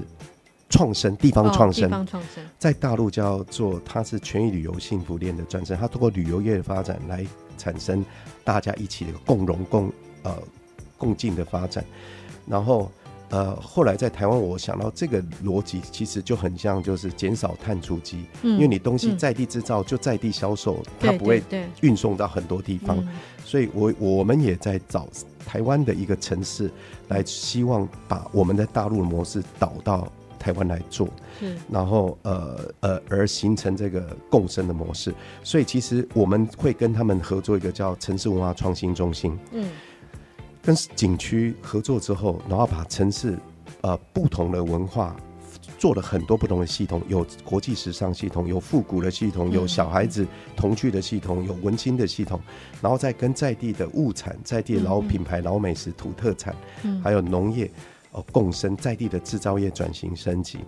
[0.69, 7.26] 创生，地方创生，地方创生，在大陆叫做它是全域旅游幸福链的转身，它通过旅游业的发展来
[7.58, 8.06] 产生
[8.43, 9.91] 大家一起的共荣共。
[10.23, 10.36] 呃，
[10.97, 11.83] 共进的发展，
[12.47, 12.91] 然后
[13.29, 21.41] 呃，后来在台湾，我想到这个逻辑其实就很像，就是减少碳足迹，嗯，因为你东西在地制造就在地销售，嗯，它不会
[21.81, 23.03] 运送到很多地方，
[23.43, 25.07] 所以我我们也在找
[25.45, 26.71] 台湾的一个城市，
[27.07, 30.07] 来希望把我们的大陆的模式导到
[30.38, 31.09] 台湾来做，
[31.41, 35.12] 嗯，然后呃呃，而形成这个共生的模式，
[35.43, 39.71] 所以其实我们会跟他们合作一个叫城市文化创新中心，嗯。
[40.63, 43.38] 跟景区合作之后，然后把城市
[43.82, 45.13] 呃不同的文化
[45.78, 52.39] 做了很多不同的系统，有国际时尚系统，有复古的系统，有小孩子童趣的系统，有文青的系统，
[52.82, 56.56] 然后再跟在地的物产、在地的老品牌、老美食、土特产，
[57.04, 57.69] 还有农业
[58.12, 60.60] 哦共生，在地的制造业转型升级，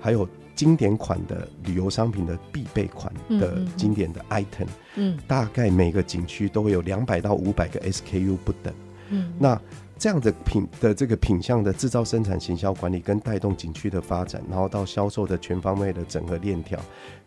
[0.00, 8.74] 还有经典款的旅游商品的必备款的经典的 item，嗯，大概每个景区都会有两百到五百个 SKU 不等。
[9.10, 9.60] 嗯，那
[9.98, 16.78] 这样的品的这个品相的制造、生产、行销、管理跟带动景区的发展，然后到销售的全方位的整合链条，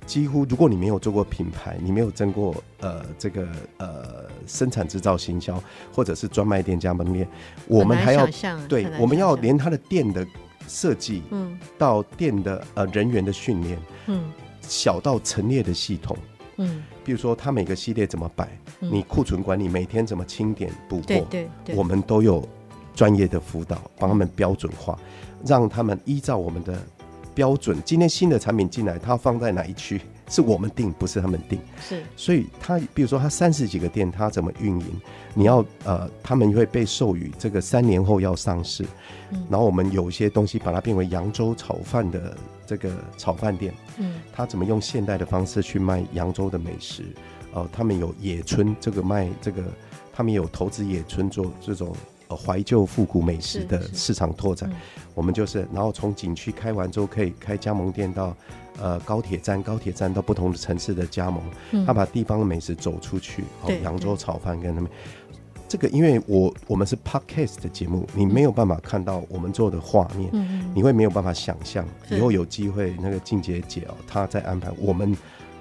[0.06, 5.62] 几乎如果你没有做过品牌，你没有争过呃这个呃生产、制造、行销，
[5.92, 7.28] 或者是专卖店、加盟店，
[7.66, 8.28] 我们还要
[8.68, 10.24] 对，我们要连他的店的
[10.68, 16.16] 设计，嗯，到店的呃人员的训练，嗯，小到陈列的系统。
[16.58, 18.48] 嗯，比如说他每个系列怎么摆，
[18.82, 21.26] 嗯、你库存管理每天怎么清点补货，
[21.76, 22.48] 我们都有
[22.94, 24.96] 专业的辅导，帮他们标准化，
[25.44, 26.80] 让他们依照我们的
[27.34, 27.82] 标准。
[27.84, 30.00] 今天新的产品进来，它放在哪一区？
[30.30, 31.60] 是我们定，不是他们定。
[31.82, 35.02] 是，所以他比如说他三十几个店，他怎么运营？
[35.34, 38.86] 你要呃，他们会被授予这个三年后要上市，
[39.32, 42.38] 嗯、然后我们有一些东西把它变为扬州炒饭的。
[42.70, 47.02] 这个炒饭店，嗯，他怎么用现代的方式去卖扬州的美食？
[47.52, 49.64] 哦、呃，他们有野村，这个卖这个，
[50.14, 51.96] 他们有投资野村做这种
[52.28, 54.72] 呃怀旧复古美食的市场拓展。
[55.16, 58.38] 我们就是，然后从景区开完之后，可以开加盟店到
[58.80, 61.44] 呃高铁站，高铁站到不同的城市的加盟。
[61.72, 64.92] 嗯、他把地方的美食走出去，哦，扬州炒饭跟他们。
[65.70, 70.30] 这个，因为我我们是 podcast 的节目，你没有办法看到我们做的画面，
[70.74, 71.86] 你会没有办法想象。
[72.10, 75.16] 以后有机会，那个静姐姐哦，她在安排我们，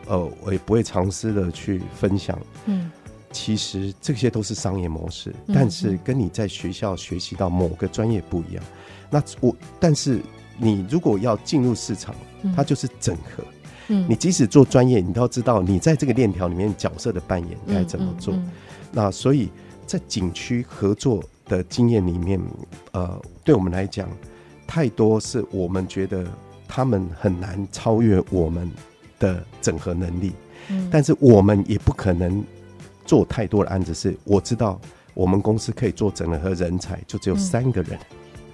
[0.07, 2.39] 呃，我也不会尝试的去分享。
[2.65, 2.91] 嗯，
[3.31, 8.65] 其实这些都是商业模式，但是跟你在学校学习到某个专业不一样。
[9.11, 10.21] 那我，但是
[10.57, 12.15] 你如果要进入市场，
[12.57, 13.45] 它就是整合。
[13.89, 18.35] 嗯，你即使做专业，你都要知道你在这个链条里面角色的扮演该怎么做。
[18.91, 19.51] 那所以
[19.89, 22.41] 在景区合作的经验里面，
[22.93, 24.09] 呃，对我们来讲，
[24.69, 26.25] 太多是我们觉得
[26.69, 28.71] 他们很难超越我们
[29.19, 30.33] 的整合能力。
[30.69, 32.45] 嗯，但是我们也不可能。
[33.09, 34.79] 做太多的案子，是我知道
[35.15, 37.99] 我们公司可以做整合人才，就只有三个人，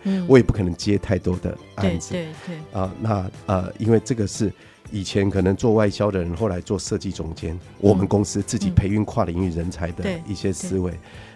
[0.04, 4.52] 嗯，我也不可能接太多的案子，对对啊、呃，那呃，因为这个是
[4.90, 10.92] 以前可能做外销的人，后来做设计总监，我们公司自己培育跨领域人才的一些思维，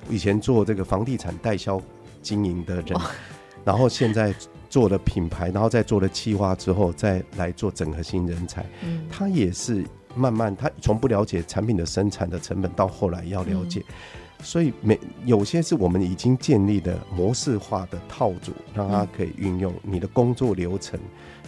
[0.08, 1.80] 以前做这个房地产代销
[2.22, 3.00] 经营的人，
[3.64, 4.34] 然后现在
[4.68, 9.84] 做了品牌，然后再做了企划之后，再来做整合型人才，嗯，他也是。
[10.16, 13.94] 慢慢，他从不了解产品的生产的成本，到后来要了解，嗯、
[14.42, 20.98] 所以每有些是我们已经建立的模式化的套组，让他可以运用你的工作流程，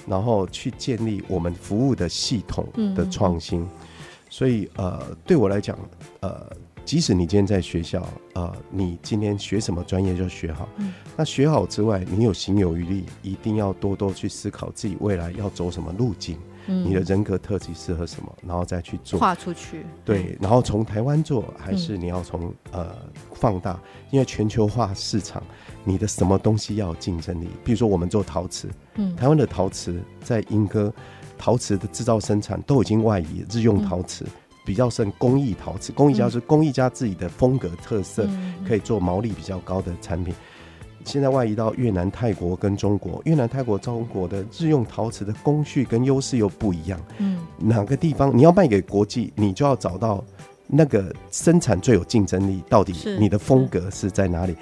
[0.06, 3.66] 然后去建立我们服务的系统的创新。
[4.28, 5.76] 所以呃，对我来讲，
[6.20, 6.46] 呃，
[6.84, 10.68] 即使你今天在学校，呃，你今天学什么专业就学好，
[11.16, 16.38] 那学好之外，你有行有余力，一定要多多去思考自己未来要走什么路径。
[16.70, 19.84] 你的人格特质适合什么，然后再去做，跨出去。
[20.04, 22.94] 对，然后从台湾做，还是你要从呃
[23.34, 23.78] 放大？
[24.10, 25.42] 因为全球化市场，
[25.84, 27.48] 你的什么东西要有竞争力？
[27.64, 30.92] 比如说我们做陶瓷，嗯，台湾的陶瓷在莺歌，
[31.36, 34.26] 陶瓷的制造生产都已经外移，日用陶瓷
[34.64, 38.28] 比较剩工艺陶瓷，工艺家是工艺家自己的风格特色，
[38.66, 40.34] 可以做毛利比较高的产品。
[41.04, 47.00] 现在外移到越南、泰国跟中国，越南、泰国、中国的日用陶瓷的工序跟优势又不一样。
[47.18, 50.22] 嗯，哪个地方你要卖给国际，你就要找到
[50.66, 54.54] 那个生产最有竞争力，到底你的风格是在哪里？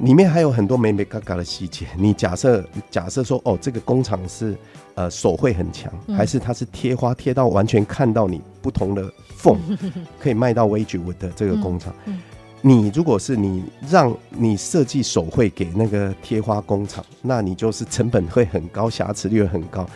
[0.00, 1.84] 里面还有很多美美嘎嘎的细节。
[1.96, 4.56] 你假设假设说，哦，这个工厂是
[4.94, 9.58] 呃手绘很强，还是它是贴花贴到完全看到你不同的缝，
[10.20, 11.92] 可以卖到 Wedgwood 的这个工厂？
[12.06, 12.18] 嗯嗯
[12.60, 19.88] 你如果是你让你设计手绘给那个贴花工厂，那你就是成本会很高，瑕疵率会很高。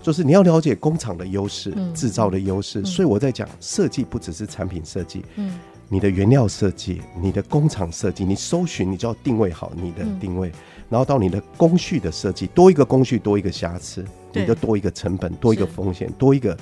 [0.00, 2.84] 就是你要了解工厂的优势，制造的优势。
[2.84, 10.52] 所以我在讲设计不只是产品设计，嗯，你的原料设计，你的工厂设计，你搜寻你就要定位好你的定位，
[10.88, 16.56] 然后到你的工序的设计，多一个工序多一个瑕疵，你就多一个成本，多一个风险，多一个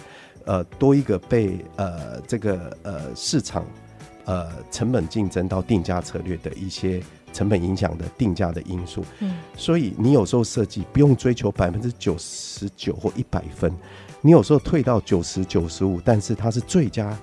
[0.47, 3.67] 呃多一个被呃这个呃市场。
[4.25, 13.73] 呃，成本竞争到定价策略的一些成本影响的定价的因素，嗯，所以你有时候设计不用追求百分之九十九或一百分，
[14.21, 17.17] 你有时候退到九十九十五，但是它是最佳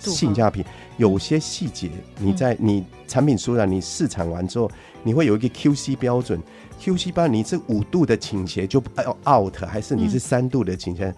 [0.00, 0.64] 性价比。
[0.96, 4.70] 有些细节你在你产品出来，你试产完之后，
[5.02, 6.42] 你会有一个 QC 标准
[6.80, 8.82] ，QC 标准你是五度的倾斜就
[9.28, 11.14] out，还是你是三度的倾斜，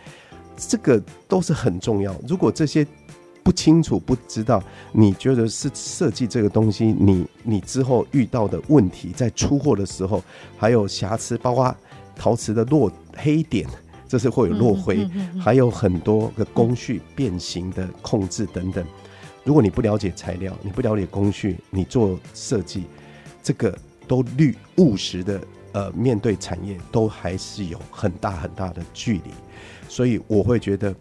[0.56, 2.12] 这个都是很重要。
[2.26, 2.84] 如果这些
[3.48, 10.22] 不清楚，不知道，你觉得是设计这个东西，你你之后遇到的问题，在出货的时候
[10.58, 11.74] 还有瑕疵，包括
[12.14, 13.66] 陶瓷的落黑点，
[14.06, 15.08] 这是会有落灰，
[15.40, 18.84] 还有很多个工序变形的控制等等。
[19.44, 22.84] 如果你不了解材料，你不了解工序，你做设计，
[23.42, 23.74] 这个
[24.06, 25.40] 都率务实的，
[25.72, 29.30] 呃，面对产业都还是有很大很大的距离，
[29.88, 30.94] 所以我会觉得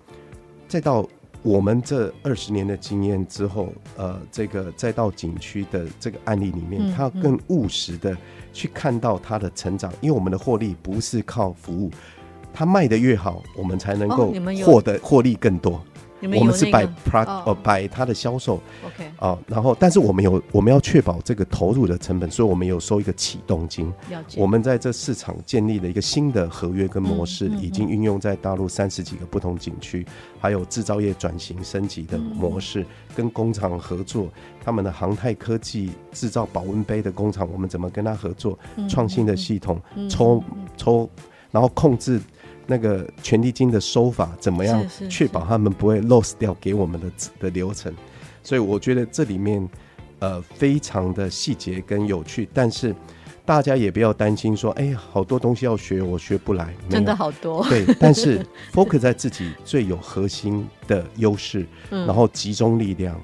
[0.65, 1.05] 再到。
[1.43, 8.15] 我们这二十年的经验之后，呃，这个再到景区的这个案例里面，他要更务实的
[8.51, 11.89] 去看到它的成长，因为我们的获利不是靠服务，
[12.53, 14.33] 它卖的越好，我们才能够
[14.65, 15.81] 获得获利更多。
[16.21, 23.93] 我们是摆 product 哦，摆它的销售，OK 啊，然后但是我们有我们要确保这个投入的成本，所以我们有收一个启动金。
[24.35, 30.05] 我们在这市场建立了一个新的合约跟模式，已经运用在大陆三十几个不同景区，
[30.39, 34.27] 还有制造业转型升级的模式，跟工厂合作，
[34.63, 38.57] 他们的航太科技制造保温杯的工厂，我们怎么跟他合作？
[38.89, 40.43] 创新的系统抽
[40.75, 41.07] 抽，
[41.51, 42.19] 然后控制。
[42.67, 44.85] 那个权利金的收法怎么样？
[45.09, 47.07] 确保他们不会 lose 掉给我们的
[47.39, 47.93] 的流程，
[48.43, 49.67] 所以我觉得这里面
[50.19, 52.93] 呃非常的细节跟有趣，但是
[53.45, 57.65] 大家也不要担心说，哎呀，好多东西要学，我学不来，真的好多。
[57.69, 63.17] 对，但是 focus 在自己最有核心的优势，然后集中力量，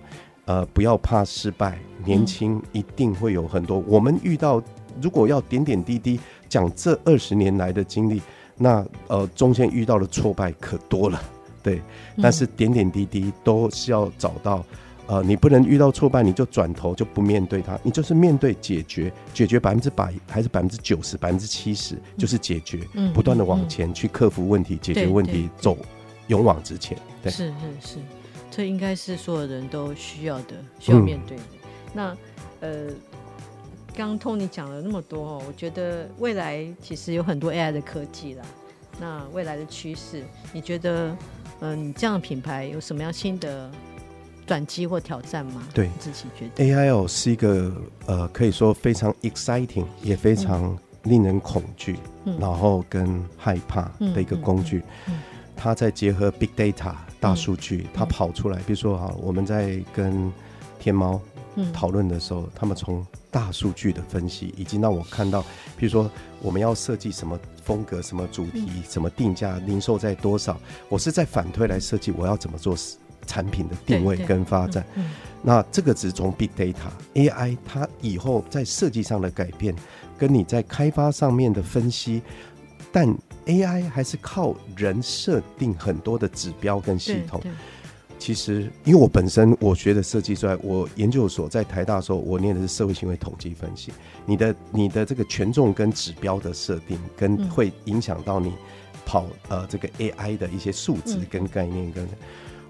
[0.46, 3.80] 呃，不要怕失败，年轻一定会有很多。
[3.86, 4.64] 我们遇到
[5.02, 6.18] 如果要点点滴滴
[6.48, 8.22] 讲这二十年来的经历。
[8.58, 11.22] 那呃，中间遇到的挫败可多了，
[11.62, 11.82] 对，
[12.22, 14.64] 但是点点滴滴都是要找到
[15.08, 25.78] 呃，你不能遇到挫败你就转头就不面对它，你就是面对解决，解决百分之百还是百分之九十、百分之七十，就是解决，嗯、不断的往前去克服问题、嗯、解决问题，走
[26.28, 26.98] 勇往直前。
[27.22, 27.48] 对，是
[27.82, 27.98] 是是，
[28.50, 31.44] 这应该是所有人都需要的，需要面对的。
[31.54, 32.18] 嗯、那
[32.62, 32.88] 呃，
[33.96, 38.46] 刚刚 Tony 讲了那么多哦，我觉得未来其实有很多 AI 的科技啦。
[39.00, 41.16] 那未来的趋势，你觉得
[41.60, 43.70] 呃，你这样的品牌有什么样新的？
[44.46, 45.66] 转机或挑战吗？
[45.74, 47.72] 对，自己觉得 AI 哦是一个
[48.08, 54.80] 呃，可以说非常 exciting，也非常令人恐惧，嗯、然后跟害怕的一个工具。
[54.80, 55.24] 嗯嗯嗯嗯、
[55.56, 60.30] 它在结合 big data 大数据，嗯、它跑出来，比如说哈，我们在跟
[60.78, 61.22] 天猫
[61.72, 63.04] 讨论的时候，嗯、他们从
[63.34, 65.42] 大数据的分析，已经让我看到，
[65.76, 66.10] 比如说
[66.42, 70.58] 我们要设计什么风格、什么主题、嗯、什么定价、零售在多少，
[70.88, 72.78] 我是在反推来设计我要怎么做。
[73.26, 75.12] 产品的定位跟发展，嗯嗯、
[75.42, 79.74] 那这个只是从 Big Data AI 它以后在设计上的改变，
[80.18, 82.22] 跟你在开发上面的分析，
[82.92, 83.08] 但
[83.46, 87.42] AI 还是靠人设定很多的指标跟系统。
[88.24, 93.92] 其实，因为我本身我学的设计出来，我研究所在台大的时候，我念的是社会行为统计分析。
[94.26, 98.54] 你的你的这个权重跟指标的设定，跟会影响到你
[99.06, 102.08] 跑呃这个 AI 的一些数值跟概念跟。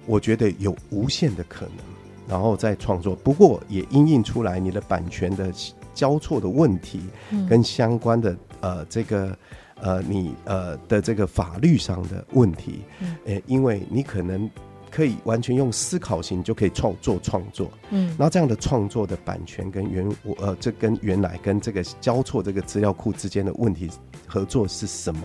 [0.08, 1.86] 我觉得有无限的可能，
[2.28, 3.16] 然后再创作。
[3.18, 5.54] 不过也因应出来你的版权的
[5.94, 7.00] 交错的问题，
[7.48, 9.38] 跟相关的呃这个
[9.80, 12.80] 呃你呃的这个法律上的问题。
[13.26, 14.50] 呃，因为你可能
[14.94, 23.90] 可以完全用思考型就可以创做创作，嗯，然后这样的创作的版权跟原我呃这跟原来跟这个交错这个资料库之间的问题
[24.28, 25.22] 合作是什么？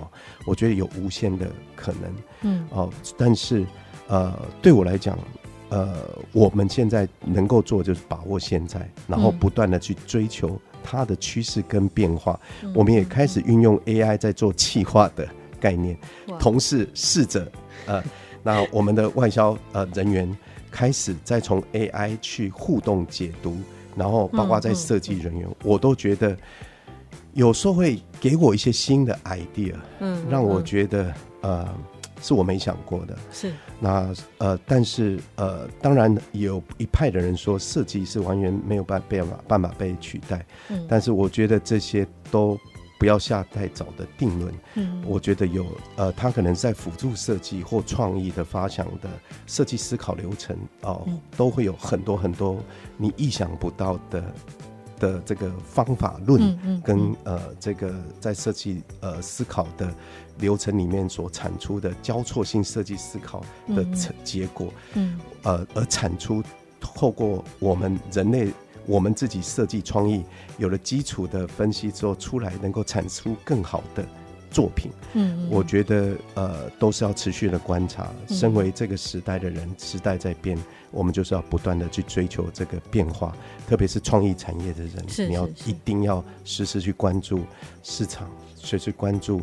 [0.47, 3.67] 我觉得有无限的可能，嗯哦，但是。
[4.11, 5.19] 呃，对我来讲，
[5.69, 5.95] 呃，
[6.33, 12.41] 我们现在能够做就是把握现在，然后不断的去追求它的趋势跟变化。
[12.63, 15.29] 嗯、我们也开始运用 AI 在做气化的
[15.61, 15.95] 概念，
[16.41, 17.53] 同事试着
[17.85, 18.03] 呃，
[18.43, 20.37] 那我们的外销呃人员
[20.71, 23.57] 开始再从 AI 去互动解读，
[23.97, 26.37] 然后包括在设计人员，嗯嗯、我都觉得
[27.35, 31.13] 有时候会给我一些新的 idea，嗯，让我觉得
[31.43, 31.69] 呃。
[32.21, 33.53] 是我没想过的，是。
[33.79, 42.59] 那呃，但是呃，当然有一派的人说设计是完全没有办办法办法被取代，嗯，但是我觉得这些都
[42.99, 49.09] 不要下太早的定论，嗯，我觉得有呃，他可能在辅助设计或创意的发想的
[49.47, 52.59] 设计思考流程哦，呃嗯、都会有很多很多
[52.97, 54.25] 你意想不到的。
[55.01, 59.95] 的这个方法论跟呃这个在设计呃思考的
[60.41, 66.43] 流程里面所产出的交错性设计思考的成结果，嗯，呃而产出
[66.81, 68.53] 透过我们人类
[68.89, 70.25] 我们自己设计创意
[70.57, 74.05] 有了基础的分析之后出来能够产出更好的
[74.51, 78.11] 作品，嗯，我觉得呃都是要持续的观察。
[78.29, 80.59] 身为这个时代的人，时代在变。
[80.91, 83.37] 我们就是要不断的去追求这个变化，
[83.69, 87.43] 特别是创意产业的人，是是是你要一定要时时去关注
[87.83, 89.43] 市场，随时关注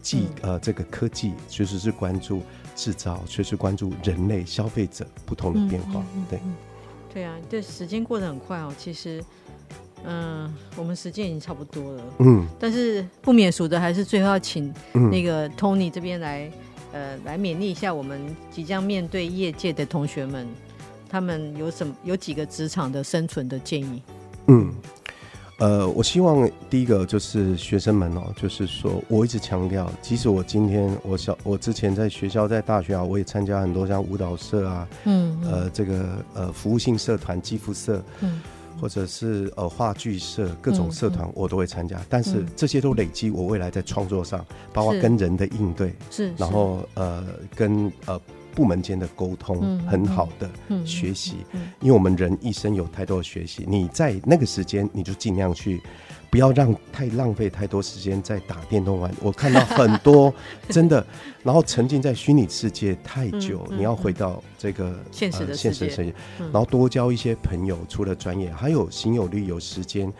[0.00, 2.40] 技、嗯、呃这个科技，随时是关注
[2.76, 5.98] 制造，随时关注人类消费者不同的变化。
[6.00, 6.40] 嗯嗯嗯、对，
[7.16, 8.70] 对啊，这，时间过得很快哦。
[8.76, 9.24] 其实，
[10.04, 12.04] 嗯、呃，我们时间已经差不多了。
[12.18, 14.70] 嗯，但是不免俗的，还是最后要请
[15.10, 16.52] 那个 Tony 这边来，
[16.92, 20.46] 呃，来勉励一下我们即将面对业界的同学们。
[21.08, 24.02] 他们有什么有几个职场的生存的建议？
[24.48, 24.70] 嗯，
[25.58, 38.42] 呃，我希望第一个就是学生们哦，就是说我一直强调，即使我今天我小我之前在学校在大学啊，我也参加很多像舞蹈社啊，嗯，嗯，呃，这个呃服务性社团肌肤社，嗯，
[38.78, 44.44] 或者是呃话剧社各种社团我都会参加，但是这些都累积我未来在创作上，
[44.74, 48.20] 包括跟人的应对，是，然后呃跟呃。
[48.56, 50.50] 部门间的沟通很好的
[50.86, 51.44] 学习，
[51.80, 53.66] 因为我们人一生有太多的学习。
[53.68, 55.78] 你在那个时间，你就尽量去，
[56.30, 59.14] 不要让太浪费太多时间在打电动玩。
[59.20, 60.32] 我看到很多
[60.70, 61.06] 真的，
[61.42, 70.10] 然后沉浸在虚拟世界太久，你要回到这个现实的现实世界，然后多交一些朋友，除了专业，还有行有力，有时间。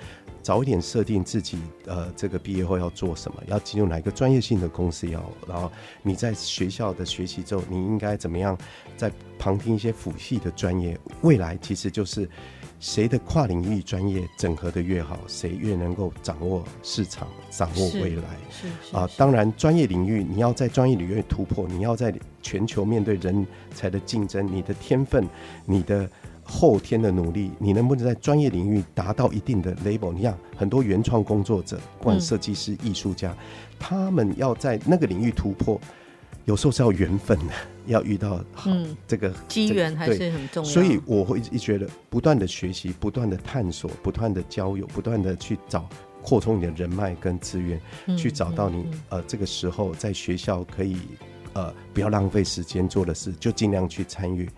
[0.47, 5.69] 早一点设定自己，呃，这个毕业后要做什么，要进入哪一个专业性的公司要，然后
[6.05, 8.57] 你在学校的学习之后，你应该怎么样
[8.97, 10.97] 在旁听一些辅系的专业？
[11.23, 12.31] 未来其实就是
[12.79, 18.23] 谁的跨领域专业整合的越好，谁越能够掌握市场，掌握未来。
[18.49, 23.45] 是啊，呃，当然专业领域你要在专业领域突破，你要在全球面对人
[23.75, 25.29] 才的竞争，你的天分，
[25.65, 26.09] 你的。
[26.49, 30.13] 后天的努力，你能不能在专业领域达到一定的 label？
[30.13, 33.37] 你像很多原创工作者，不管设计师、艺术家，
[33.81, 35.81] 他们要在那个领域突破，
[36.45, 37.53] 有时候是要缘分的，
[37.87, 40.71] 要遇到好、嗯、这个机缘还是很重要。
[40.71, 45.89] 所以我会一觉得，不断的学习，不断的探索，不断的交友，不断的去找
[46.23, 50.97] 扩充你的人脉跟资源，嗯、去找到你、嗯嗯、呃这个时候在学校可以
[51.55, 54.49] 呃不要浪费时间做的事，就尽量去参与。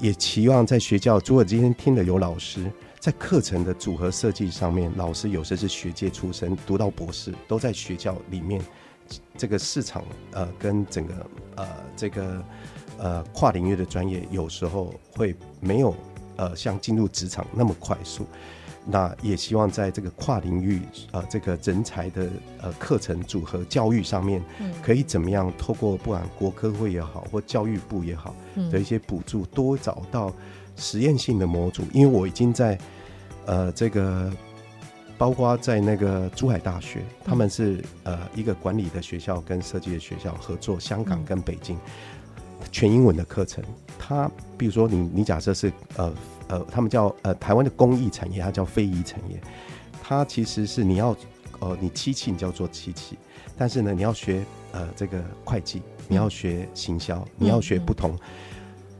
[0.00, 8.62] 也期望在学校，如果今天听的有老师在课程的组合设计上面，老师有时是学界出身，读到博士，都在学校里面，
[9.36, 11.26] 这个市场呃跟整个
[11.56, 12.42] 呃这个
[12.98, 15.94] 呃跨领域的专业，有时候会没有
[16.36, 18.26] 呃像进入职场那么快速。
[18.86, 20.80] 那也希望在这个跨领域
[21.12, 22.28] 呃这个人才的
[22.62, 24.42] 呃课程组合教育上面，
[24.82, 28.34] 可以怎么样透过不管国科会也好，或教育部也好
[28.72, 30.32] 的一些补助，多找到
[30.76, 31.84] 实验性的模组。
[31.92, 32.78] 因为我已经在
[33.44, 34.32] 呃这个
[35.18, 41.78] 包括在那个珠海大学，他们是呃一个管理的学校跟设计的学校合作，香港跟北京
[42.72, 43.62] 全英文的课程。
[43.98, 46.10] 他比如说你你假设是呃。
[46.50, 49.40] 呃，他们叫呃台湾的工艺产业，它叫非遗产业。
[50.02, 51.16] 它其实是你要
[51.60, 53.16] 呃你漆器，你就要做漆器，
[53.56, 58.18] 但是呢，你要学呃这个会计，你要学行销，你要学不同。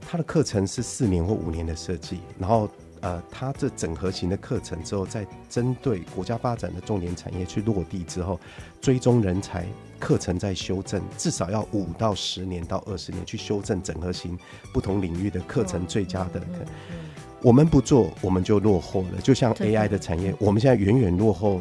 [0.01, 2.69] 它的课程是四年或五年的设计，然后
[3.01, 8.39] 呃，它这整合型的课程之后，再针对国家发展的重点产业去落地之后，
[8.81, 9.67] 追踪人才，
[9.99, 14.39] 课程在修正，至少要五到十年到二十年去修正整合型
[14.73, 16.41] 不同领域的课程最佳的。
[17.43, 19.21] 我们不做，我们就落后了。
[19.23, 21.61] 就像 AI 的产业，我们现在远远落后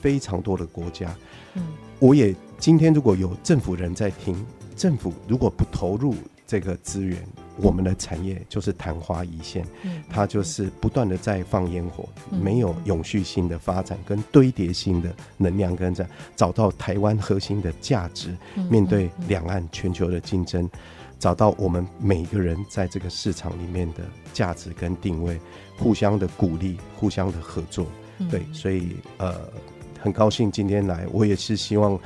[0.00, 1.14] 非常多的国家。
[1.54, 1.62] 嗯，
[1.98, 4.36] 我也今天如果有政府人在听，
[4.76, 6.14] 政府如果不投入
[6.46, 7.18] 这个资源，
[7.56, 9.66] 我们的产业就是昙花一现。
[9.82, 16.06] 嗯，它就是不断的在放烟火，没有永续性的发展跟堆叠性的能量，跟着
[16.36, 18.36] 找到台湾核心的价值，
[18.70, 20.68] 面对两岸全球的竞争。
[21.18, 25.40] 找到我们每个人在这个市场里面的价值跟定位，
[25.78, 27.86] 互相的鼓励，互相的合作，
[28.30, 29.34] 对，所以呃，
[29.98, 31.98] 很高兴今天来，我也是希望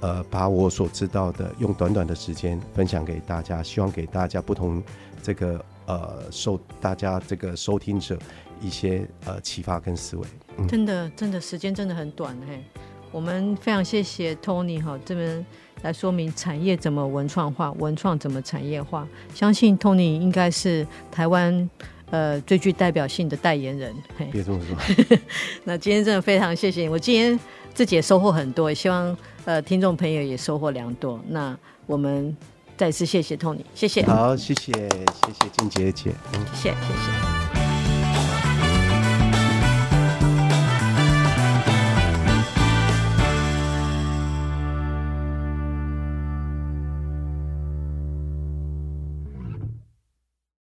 [0.00, 4.82] 呃，把我所知道的用短短的时间分享给大家，希望给大家不同
[5.22, 8.18] 这个呃受大家这个收听者
[8.60, 10.26] 一些呃启发跟思维。
[10.58, 12.64] 嗯、真的，真的时间真的很短嘿，
[13.12, 15.46] 我们非常谢谢 Tony 哈这边。
[15.86, 19.06] 来说明产业怎么文创化，文创怎么产业化。
[19.32, 21.70] 相信 Tony 应该是台湾
[22.10, 23.94] 呃最具代表性的代言人。
[24.32, 25.16] 别这么说。
[25.62, 27.38] 那今天真的非常谢谢你，我今天
[27.72, 31.20] 自己也收获很多，也希望呃听众朋友也收获良多。
[31.28, 31.56] 那
[31.86, 32.36] 我们
[32.76, 34.04] 再次谢谢 Tony，谢谢。
[34.06, 37.45] 好，谢谢谢谢静姐姐，嗯，谢谢谢谢。